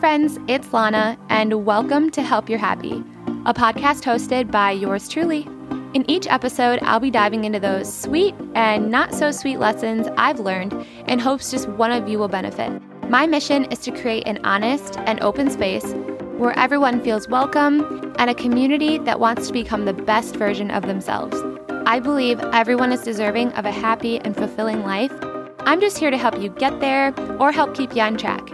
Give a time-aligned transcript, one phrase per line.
[0.00, 3.04] friends, it's Lana, and welcome to Help You're Happy,
[3.44, 5.46] a podcast hosted by yours truly.
[5.92, 10.40] In each episode, I'll be diving into those sweet and not so sweet lessons I've
[10.40, 10.72] learned
[11.06, 12.80] in hopes just one of you will benefit.
[13.10, 15.92] My mission is to create an honest and open space
[16.38, 20.86] where everyone feels welcome and a community that wants to become the best version of
[20.86, 21.36] themselves.
[21.84, 25.12] I believe everyone is deserving of a happy and fulfilling life.
[25.60, 28.50] I'm just here to help you get there or help keep you on track.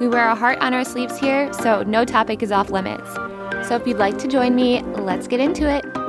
[0.00, 3.12] We wear our heart on our sleeves here, so no topic is off limits.
[3.68, 5.99] So if you'd like to join me, let's get into it.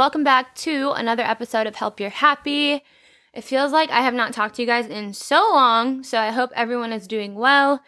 [0.00, 2.82] Welcome back to another episode of Help You're Happy.
[3.34, 6.30] It feels like I have not talked to you guys in so long, so I
[6.30, 7.82] hope everyone is doing well.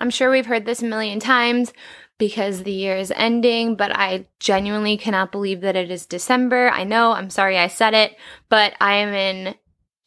[0.00, 1.72] I'm sure we've heard this a million times
[2.18, 6.68] because the year is ending, but I genuinely cannot believe that it is December.
[6.68, 8.16] I know, I'm sorry I said it,
[8.48, 9.54] but I am in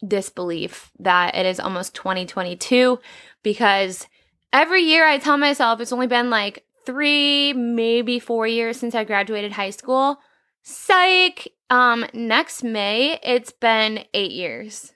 [0.06, 2.98] disbelief that it is almost 2022
[3.42, 4.06] because
[4.52, 9.04] every year I tell myself it's only been like three, maybe four years since I
[9.04, 10.18] graduated high school.
[10.62, 11.48] Psych.
[11.68, 14.92] Um, next May, it's been eight years.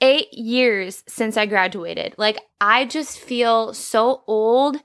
[0.00, 2.14] Eight years since I graduated.
[2.16, 4.78] Like, I just feel so old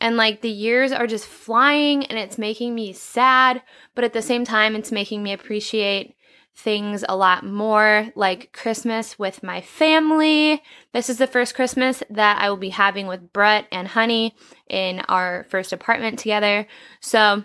[0.00, 3.62] and like the years are just flying and it's making me sad,
[3.94, 6.16] but at the same time, it's making me appreciate
[6.56, 10.62] things a lot more, like Christmas with my family.
[10.92, 14.36] This is the first Christmas that I will be having with Brett and Honey
[14.68, 16.66] in our first apartment together.
[17.00, 17.44] So,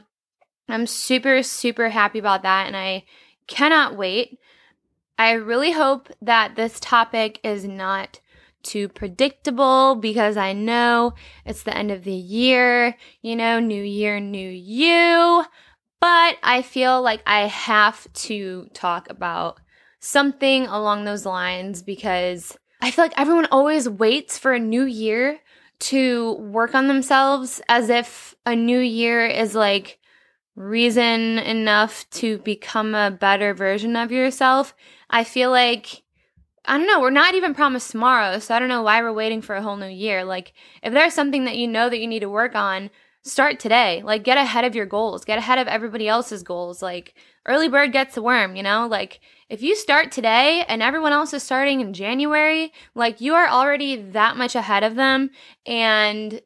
[0.69, 3.05] I'm super, super happy about that, and I
[3.47, 4.39] cannot wait.
[5.17, 8.19] I really hope that this topic is not
[8.63, 11.13] too predictable because I know
[11.45, 15.45] it's the end of the year, you know, new year, new you.
[16.01, 19.59] But I feel like I have to talk about
[19.99, 25.39] something along those lines because I feel like everyone always waits for a new year
[25.79, 29.98] to work on themselves as if a new year is like
[30.59, 34.75] reason enough to become a better version of yourself.
[35.09, 36.03] I feel like
[36.65, 39.41] I don't know, we're not even promised tomorrow, so I don't know why we're waiting
[39.41, 40.25] for a whole new year.
[40.25, 40.53] Like
[40.83, 42.89] if there's something that you know that you need to work on,
[43.23, 44.01] start today.
[44.03, 46.81] Like get ahead of your goals, get ahead of everybody else's goals.
[46.81, 47.15] Like
[47.45, 48.85] early bird gets the worm, you know?
[48.85, 53.47] Like if you start today and everyone else is starting in January, like you are
[53.47, 55.29] already that much ahead of them
[55.65, 56.41] and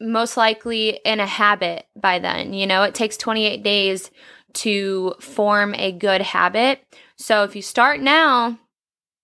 [0.00, 2.52] most likely in a habit by then.
[2.52, 4.10] You know, it takes 28 days
[4.54, 6.80] to form a good habit.
[7.16, 8.58] So if you start now,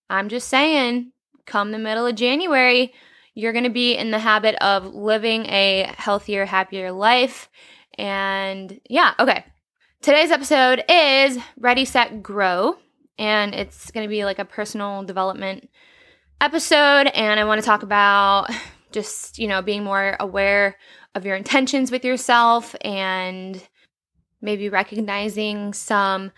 [0.09, 1.11] I'm just saying,
[1.45, 2.93] come the middle of January,
[3.33, 7.49] you're going to be in the habit of living a healthier, happier life.
[7.97, 9.45] And yeah, okay.
[10.01, 12.77] Today's episode is Ready, Set, Grow.
[13.17, 15.69] And it's going to be like a personal development
[16.41, 17.07] episode.
[17.07, 18.49] And I want to talk about
[18.91, 20.77] just, you know, being more aware
[21.15, 23.61] of your intentions with yourself and
[24.41, 26.31] maybe recognizing some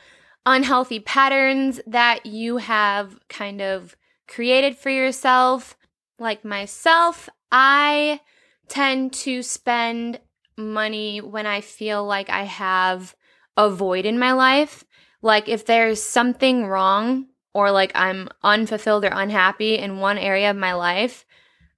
[0.45, 3.95] unhealthy patterns that you have kind of
[4.27, 5.77] created for yourself.
[6.19, 8.19] Like myself, I
[8.67, 10.19] tend to spend
[10.57, 13.15] money when I feel like I have
[13.57, 14.83] a void in my life.
[15.21, 20.57] Like if there's something wrong or like I'm unfulfilled or unhappy in one area of
[20.57, 21.25] my life,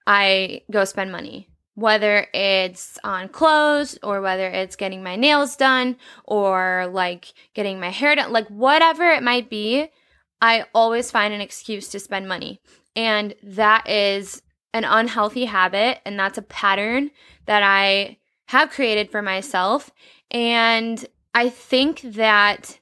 [0.08, 1.50] I go spend money.
[1.76, 7.90] Whether it's on clothes or whether it's getting my nails done or like getting my
[7.90, 9.90] hair done, like whatever it might be,
[10.42, 12.62] I always find an excuse to spend money.
[12.96, 14.42] And that is
[14.74, 16.00] an unhealthy habit.
[16.06, 17.12] And that's a pattern
[17.46, 19.92] that I have created for myself.
[20.32, 22.80] And I think that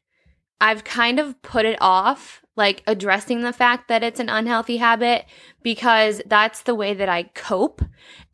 [0.61, 5.25] I've kind of put it off like addressing the fact that it's an unhealthy habit
[5.63, 7.81] because that's the way that I cope.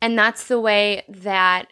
[0.02, 1.68] And that's the way that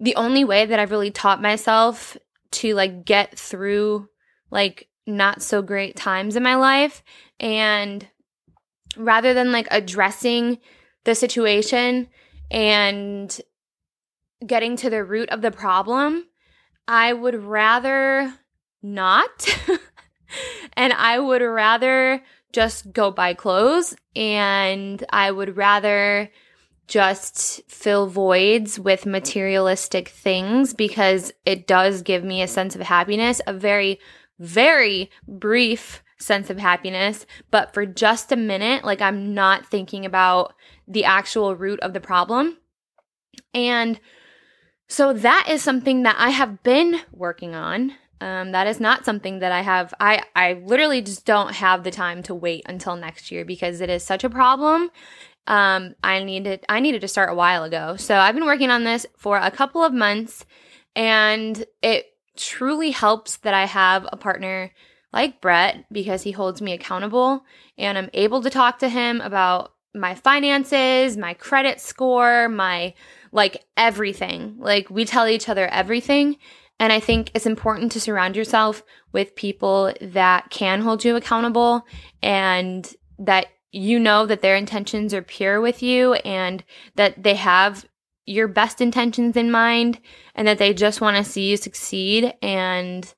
[0.00, 2.16] the only way that I've really taught myself
[2.50, 4.08] to like get through
[4.50, 7.02] like not so great times in my life.
[7.38, 8.06] And
[8.96, 10.58] rather than like addressing
[11.04, 12.08] the situation
[12.50, 13.40] and
[14.46, 16.26] getting to the root of the problem,
[16.86, 18.34] I would rather
[18.82, 19.46] not
[20.74, 22.22] and I would rather
[22.52, 26.30] just go buy clothes and I would rather
[26.86, 33.40] just fill voids with materialistic things because it does give me a sense of happiness,
[33.46, 34.00] a very,
[34.38, 37.26] very brief sense of happiness.
[37.50, 40.54] But for just a minute, like I'm not thinking about
[40.86, 42.56] the actual root of the problem.
[43.52, 44.00] And
[44.88, 47.92] so that is something that I have been working on.
[48.20, 49.94] Um, that is not something that I have.
[50.00, 53.90] I I literally just don't have the time to wait until next year because it
[53.90, 54.90] is such a problem.
[55.46, 57.96] Um, I needed I needed to start a while ago.
[57.96, 60.44] So I've been working on this for a couple of months,
[60.96, 62.06] and it
[62.36, 64.72] truly helps that I have a partner
[65.12, 67.44] like Brett because he holds me accountable,
[67.76, 72.94] and I'm able to talk to him about my finances, my credit score, my
[73.32, 74.56] like everything.
[74.58, 76.36] Like we tell each other everything.
[76.80, 78.82] And I think it's important to surround yourself
[79.12, 81.84] with people that can hold you accountable
[82.22, 86.64] and that you know that their intentions are pure with you and
[86.94, 87.84] that they have
[88.26, 89.98] your best intentions in mind
[90.34, 93.14] and that they just want to see you succeed and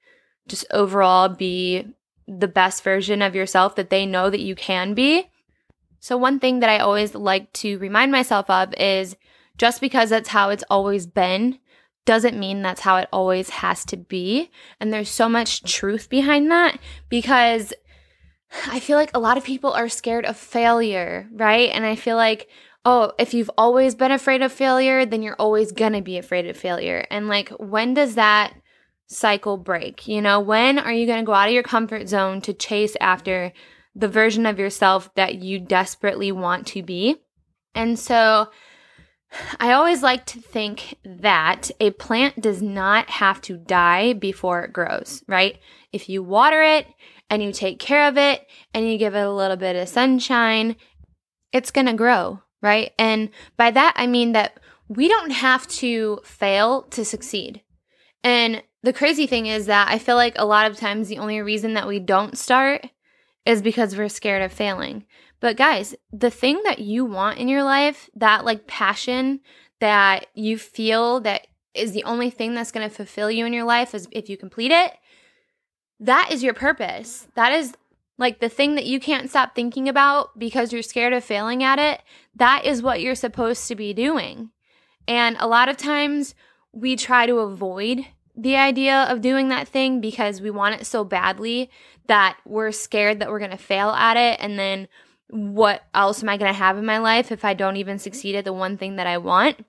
[0.49, 1.85] just overall be
[2.27, 5.29] the best version of yourself that they know that you can be.
[5.99, 9.17] So, one thing that I always like to remind myself of is
[9.59, 11.59] just because that's how it's always been
[12.11, 14.51] doesn't mean that's how it always has to be.
[14.81, 16.77] And there's so much truth behind that
[17.09, 17.73] because
[18.67, 21.71] I feel like a lot of people are scared of failure, right?
[21.73, 22.49] And I feel like,
[22.85, 26.57] oh, if you've always been afraid of failure, then you're always gonna be afraid of
[26.57, 27.07] failure.
[27.13, 28.55] And like, when does that
[29.07, 30.09] cycle break?
[30.09, 33.53] You know, when are you gonna go out of your comfort zone to chase after
[33.95, 37.23] the version of yourself that you desperately want to be?
[37.73, 38.49] And so,
[39.61, 44.73] I always like to think that a plant does not have to die before it
[44.73, 45.59] grows, right?
[45.93, 46.87] If you water it
[47.29, 50.77] and you take care of it and you give it a little bit of sunshine,
[51.53, 52.93] it's going to grow, right?
[52.99, 57.63] And by that, I mean that we don't have to fail to succeed.
[58.23, 61.41] And the crazy thing is that I feel like a lot of times the only
[61.41, 62.87] reason that we don't start
[63.47, 65.05] is because we're scared of failing.
[65.41, 69.41] But guys, the thing that you want in your life, that like passion
[69.81, 73.65] that you feel that is the only thing that's going to fulfill you in your
[73.65, 74.93] life is if you complete it,
[75.99, 77.27] that is your purpose.
[77.35, 77.75] That is
[78.19, 81.79] like the thing that you can't stop thinking about because you're scared of failing at
[81.79, 82.03] it.
[82.37, 84.51] That is what you're supposed to be doing.
[85.09, 86.35] And a lot of times
[86.73, 88.05] we try to avoid
[88.37, 91.71] the idea of doing that thing because we want it so badly
[92.07, 94.89] that we're scared that we're going to fail at it and then
[95.31, 98.35] what else am I going to have in my life if I don't even succeed
[98.35, 99.65] at the one thing that I want?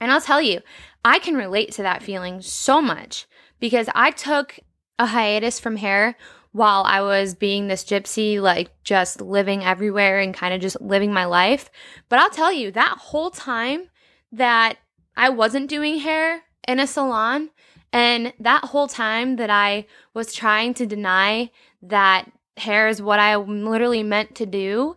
[0.00, 0.60] And I'll tell you,
[1.04, 3.26] I can relate to that feeling so much
[3.60, 4.58] because I took
[4.98, 6.16] a hiatus from hair
[6.52, 11.12] while I was being this gypsy, like just living everywhere and kind of just living
[11.12, 11.68] my life.
[12.08, 13.88] But I'll tell you, that whole time
[14.30, 14.78] that
[15.16, 17.50] I wasn't doing hair in a salon,
[17.92, 21.50] and that whole time that I was trying to deny
[21.82, 24.96] that hair is what I literally meant to do.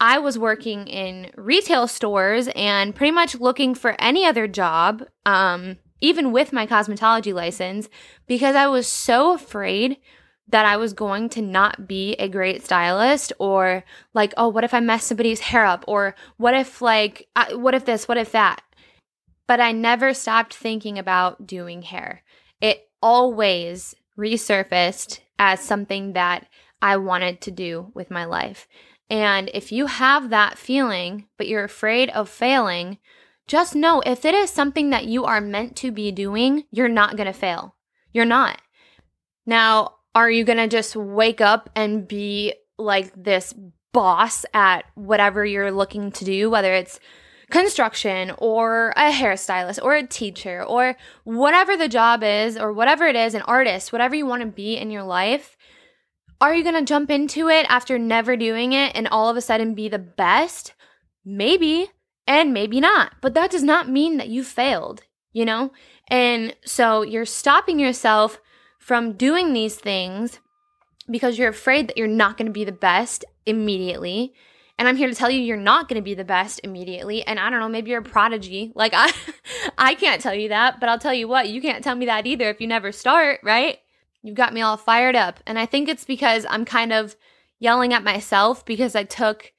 [0.00, 5.78] I was working in retail stores and pretty much looking for any other job, um,
[6.00, 7.88] even with my cosmetology license,
[8.26, 9.98] because I was so afraid
[10.48, 14.74] that I was going to not be a great stylist or like, oh, what if
[14.74, 15.84] I mess somebody's hair up?
[15.86, 18.60] Or what if, like, uh, what if this, what if that?
[19.46, 22.22] But I never stopped thinking about doing hair.
[22.60, 26.48] It always resurfaced as something that
[26.82, 28.68] I wanted to do with my life.
[29.08, 32.98] And if you have that feeling, but you're afraid of failing,
[33.46, 37.16] just know if it is something that you are meant to be doing, you're not
[37.16, 37.76] going to fail.
[38.12, 38.60] You're not.
[39.46, 43.54] Now, are you going to just wake up and be like this
[43.92, 46.98] boss at whatever you're looking to do, whether it's
[47.50, 53.16] construction or a hairstylist or a teacher or whatever the job is or whatever it
[53.16, 55.56] is, an artist, whatever you want to be in your life?
[56.42, 59.40] Are you going to jump into it after never doing it and all of a
[59.40, 60.74] sudden be the best?
[61.24, 61.88] Maybe,
[62.26, 63.12] and maybe not.
[63.20, 65.70] But that does not mean that you failed, you know?
[66.08, 68.40] And so you're stopping yourself
[68.80, 70.40] from doing these things
[71.08, 74.34] because you're afraid that you're not going to be the best immediately.
[74.80, 77.24] And I'm here to tell you you're not going to be the best immediately.
[77.24, 78.72] And I don't know, maybe you're a prodigy.
[78.74, 79.12] Like I
[79.78, 82.26] I can't tell you that, but I'll tell you what, you can't tell me that
[82.26, 83.78] either if you never start, right?
[84.22, 85.40] You got me all fired up.
[85.46, 87.16] And I think it's because I'm kind of
[87.58, 89.52] yelling at myself because I took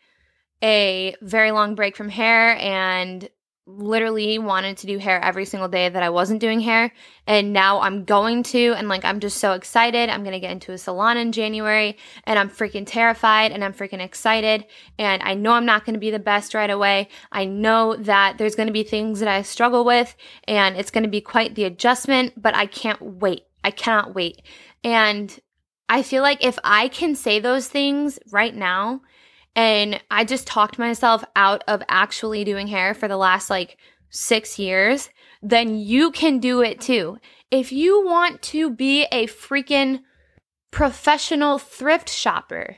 [0.64, 3.30] a very long break from hair and
[3.66, 6.92] literally wanted to do hair every single day that I wasn't doing hair.
[7.26, 10.10] And now I'm going to, and like, I'm just so excited.
[10.10, 13.74] I'm going to get into a salon in January, and I'm freaking terrified and I'm
[13.74, 14.66] freaking excited.
[15.00, 17.08] And I know I'm not going to be the best right away.
[17.32, 20.14] I know that there's going to be things that I struggle with,
[20.46, 23.44] and it's going to be quite the adjustment, but I can't wait.
[23.64, 24.42] I cannot wait.
[24.84, 25.40] And
[25.90, 29.02] I feel like if I can say those things right now,
[29.56, 33.78] and I just talked myself out of actually doing hair for the last like
[34.10, 35.10] six years,
[35.42, 37.18] then you can do it too.
[37.52, 40.02] If you want to be a freaking
[40.72, 42.78] professional thrift shopper,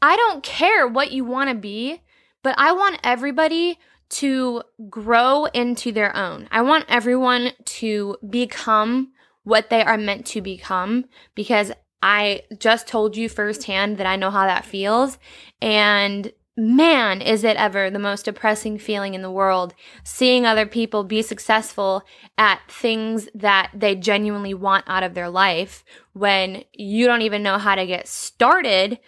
[0.00, 2.00] I don't care what you want to be,
[2.42, 3.78] but I want everybody
[4.10, 6.48] to grow into their own.
[6.50, 9.12] I want everyone to become
[9.48, 14.30] what they are meant to become because I just told you firsthand that I know
[14.30, 15.18] how that feels.
[15.62, 19.74] And man, is it ever the most depressing feeling in the world
[20.04, 22.02] seeing other people be successful
[22.36, 27.56] at things that they genuinely want out of their life when you don't even know
[27.56, 28.98] how to get started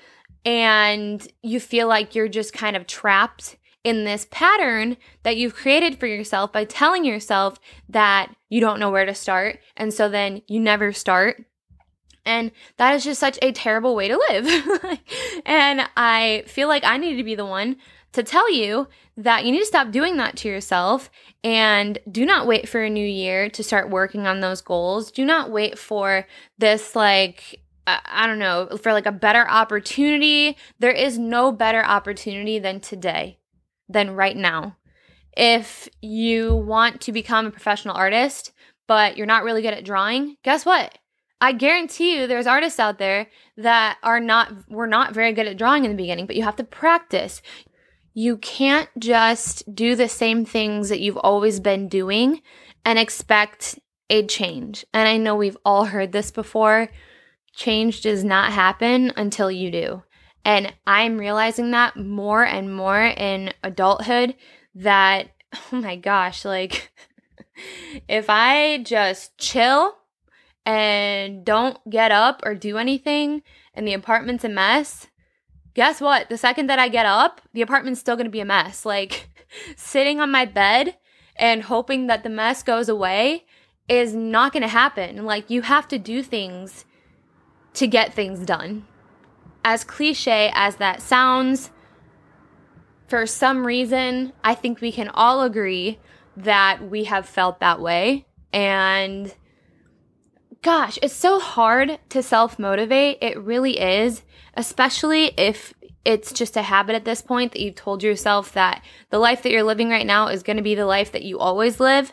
[0.47, 5.99] and you feel like you're just kind of trapped in this pattern that you've created
[5.99, 7.59] for yourself by telling yourself
[7.89, 9.59] that you don't know where to start.
[9.77, 11.45] And so then you never start
[12.25, 14.99] and that is just such a terrible way to live.
[15.47, 17.77] and I feel like I need to be the one
[18.13, 21.11] to tell you that you need to stop doing that to yourself
[21.45, 25.11] and do not wait for a new year to start working on those goals.
[25.11, 26.27] Do not wait for
[26.59, 30.57] this, like, I don't know, for like a better opportunity.
[30.79, 33.39] There is no better opportunity than today,
[33.93, 34.77] than right now.
[35.37, 38.53] If you want to become a professional artist,
[38.87, 40.99] but you're not really good at drawing, guess what?
[41.41, 45.57] I guarantee you there's artists out there that are not were not very good at
[45.57, 47.41] drawing in the beginning, but you have to practice.
[48.13, 52.43] You can't just do the same things that you've always been doing
[52.85, 53.79] and expect
[54.11, 54.85] a change.
[54.93, 56.91] And I know we've all heard this before.
[57.55, 60.03] Change does not happen until you do.
[60.45, 64.35] And I'm realizing that more and more in adulthood
[64.75, 65.29] that
[65.73, 66.91] oh my gosh, like
[68.09, 69.97] if I just chill
[70.65, 73.43] and don't get up or do anything
[73.75, 75.09] and the apartment's a mess,
[75.75, 76.29] guess what?
[76.29, 78.85] The second that I get up, the apartment's still gonna be a mess.
[78.85, 79.29] Like
[79.77, 80.97] sitting on my bed
[81.37, 83.45] and hoping that the mess goes away
[83.89, 85.25] is not gonna happen.
[85.25, 86.85] Like you have to do things
[87.75, 88.87] to get things done.
[89.71, 91.71] As cliche as that sounds,
[93.07, 96.01] for some reason, I think we can all agree
[96.37, 98.27] that we have felt that way.
[98.53, 99.33] And
[100.61, 103.19] gosh, it's so hard to self motivate.
[103.23, 104.25] It really is,
[104.55, 105.73] especially if
[106.05, 109.53] it's just a habit at this point that you've told yourself that the life that
[109.53, 112.13] you're living right now is going to be the life that you always live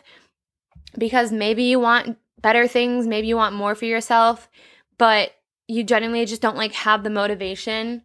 [0.96, 4.48] because maybe you want better things, maybe you want more for yourself,
[4.96, 5.32] but
[5.68, 8.02] you genuinely just don't like have the motivation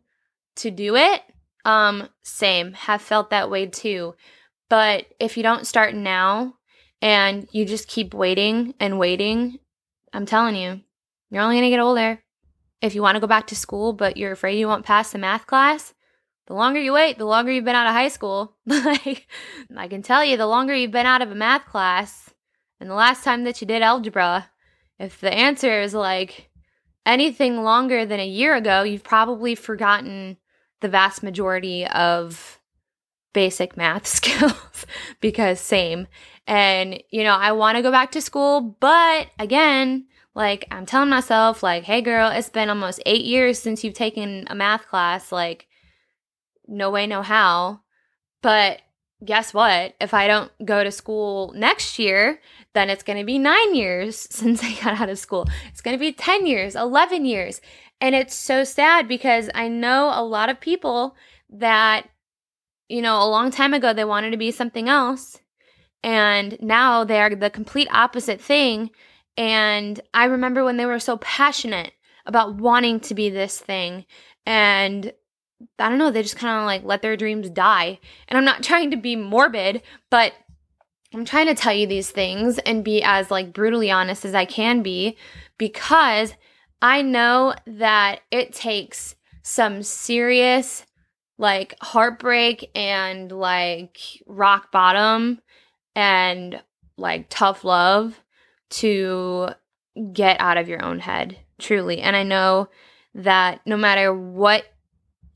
[0.57, 1.21] to do it.
[1.65, 4.15] Um same, have felt that way too.
[4.69, 6.55] But if you don't start now
[7.01, 9.59] and you just keep waiting and waiting
[10.13, 10.81] I'm telling you,
[11.31, 12.21] you're only to get older.
[12.81, 15.17] If you want to go back to school, but you're afraid you won't pass the
[15.17, 15.93] math class,
[16.45, 18.55] the longer you wait, the longer you've been out of high school.
[18.65, 19.27] like,
[19.75, 22.29] I can tell you, the longer you've been out of a math class,
[22.79, 24.49] and the last time that you did algebra,
[24.99, 26.51] if the answer is like
[27.05, 30.37] anything longer than a year ago, you've probably forgotten
[30.81, 32.59] the vast majority of
[33.33, 34.85] basic math skills
[35.19, 36.07] because same.
[36.45, 41.09] And, you know, I want to go back to school, but again, like I'm telling
[41.09, 45.31] myself, like, hey girl, it's been almost eight years since you've taken a math class.
[45.31, 45.67] Like,
[46.67, 47.81] no way, no how.
[48.41, 48.81] But
[49.25, 49.95] guess what?
[49.99, 52.39] If I don't go to school next year,
[52.73, 55.47] then it's going to be nine years since I got out of school.
[55.69, 57.61] It's going to be 10 years, 11 years.
[58.01, 61.15] And it's so sad because I know a lot of people
[61.49, 62.09] that,
[62.89, 65.39] you know, a long time ago they wanted to be something else
[66.03, 68.91] and now they are the complete opposite thing.
[69.37, 71.93] And I remember when they were so passionate
[72.25, 74.05] about wanting to be this thing.
[74.45, 75.13] And
[75.79, 77.99] I don't know, they just kind of like let their dreams die.
[78.27, 80.33] And I'm not trying to be morbid, but
[81.13, 84.45] I'm trying to tell you these things and be as like brutally honest as I
[84.45, 85.17] can be
[85.57, 86.33] because
[86.81, 90.85] I know that it takes some serious
[91.37, 95.41] like heartbreak and like rock bottom
[95.95, 96.61] and
[96.97, 98.19] like tough love
[98.69, 99.49] to
[100.11, 102.01] get out of your own head, truly.
[102.01, 102.69] And I know
[103.15, 104.65] that no matter what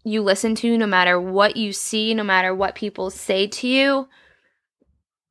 [0.08, 4.08] you listen to, no matter what you see, no matter what people say to you,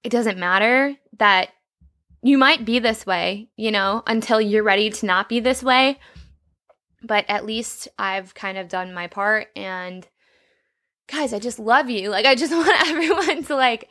[0.04, 1.48] it doesn't matter that
[2.22, 5.98] you might be this way, you know, until you're ready to not be this way.
[7.02, 10.06] But at least I've kind of done my part and
[11.08, 12.10] guys, I just love you.
[12.10, 13.88] Like I just want everyone to like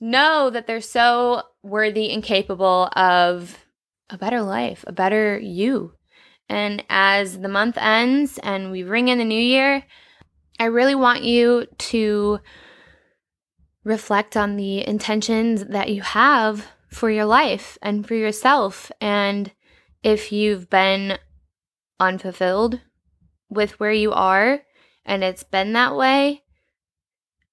[0.00, 3.64] know that they're so worthy and capable of
[4.10, 5.92] a better life, a better you.
[6.48, 9.84] And as the month ends and we ring in the new year,
[10.58, 12.40] I really want you to
[13.84, 18.90] reflect on the intentions that you have for your life and for yourself.
[19.00, 19.52] And
[20.02, 21.18] if you've been
[22.00, 22.80] unfulfilled
[23.48, 24.62] with where you are
[25.04, 26.42] and it's been that way,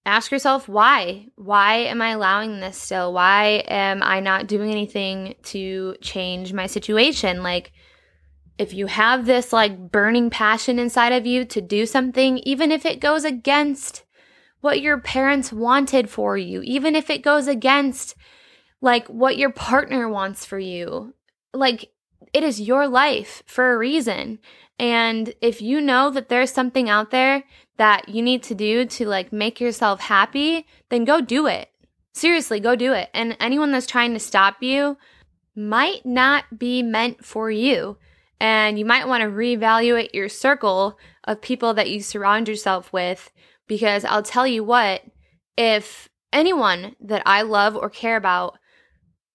[0.05, 1.27] ask yourself why.
[1.35, 3.13] Why am I allowing this still?
[3.13, 7.43] Why am I not doing anything to change my situation?
[7.43, 7.73] Like,
[8.57, 12.85] if you have this like burning passion inside of you to do something, even if
[12.85, 14.03] it goes against
[14.61, 18.15] what your parents wanted for you, even if it goes against
[18.81, 21.13] like what your partner wants for you,
[21.53, 21.91] like
[22.33, 24.39] it is your life for a reason.
[24.79, 27.43] And if you know that there's something out there
[27.77, 31.69] that you need to do to like make yourself happy, then go do it.
[32.13, 33.09] Seriously, go do it.
[33.13, 34.97] And anyone that's trying to stop you
[35.55, 37.97] might not be meant for you.
[38.43, 43.31] And you might want to reevaluate your circle of people that you surround yourself with
[43.67, 45.01] because I'll tell you what,
[45.55, 48.59] if anyone that I love or care about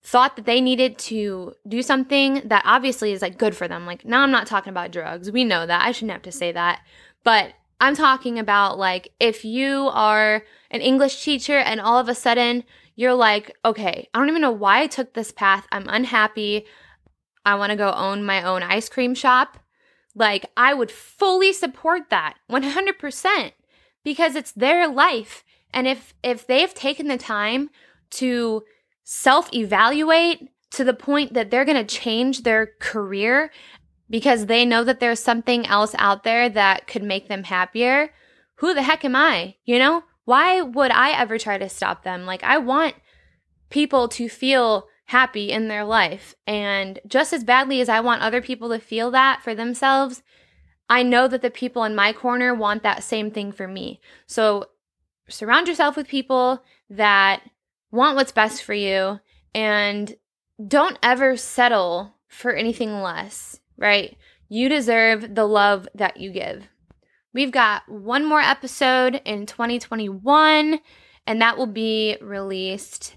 [0.03, 3.87] thought that they needed to do something that obviously is like good for them.
[3.87, 5.33] Like, now I'm not talking about drugs.
[5.33, 5.87] We know that.
[5.87, 6.83] I shouldn't have to say that.
[7.25, 12.15] But I'm talking about like if you are an English teacher and all of a
[12.15, 12.62] sudden
[12.95, 15.67] you're like, okay, I don't even know why I took this path.
[15.73, 16.67] I'm unhappy.
[17.49, 19.59] I want to go own my own ice cream shop.
[20.14, 23.52] Like, I would fully support that 100%
[24.05, 25.45] because it's their life.
[25.73, 27.71] And if if they've taken the time
[28.11, 28.64] to
[29.05, 33.50] self-evaluate to the point that they're going to change their career
[34.11, 38.11] because they know that there's something else out there that could make them happier,
[38.57, 39.57] who the heck am I?
[39.64, 40.05] You know?
[40.26, 42.26] Why would I ever try to stop them?
[42.26, 42.95] Like, I want
[43.71, 46.35] people to feel happy in their life.
[46.47, 50.23] And just as badly as I want other people to feel that for themselves,
[50.88, 54.01] I know that the people in my corner want that same thing for me.
[54.27, 54.66] So
[55.29, 57.42] surround yourself with people that
[57.90, 59.21] want what's best for you
[59.55, 60.14] and
[60.66, 64.16] don't ever settle for anything less right?
[64.49, 66.68] You deserve the love that you give.
[67.33, 70.81] We've got one more episode in 2021,
[71.27, 73.14] and that will be released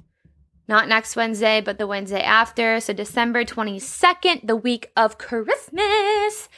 [0.68, 2.80] not next Wednesday, but the Wednesday after.
[2.80, 6.50] So, December 22nd, the week of Christmas.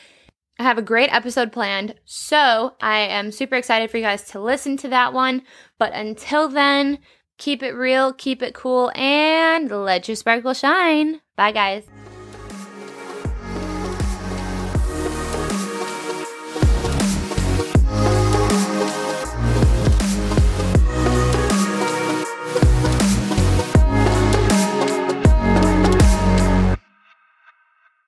[0.60, 1.96] I have a great episode planned.
[2.06, 5.44] So, I am super excited for you guys to listen to that one.
[5.80, 7.00] But until then,
[7.38, 11.22] keep it real, keep it cool, and let your sparkle shine.
[11.36, 12.03] Bye, guys.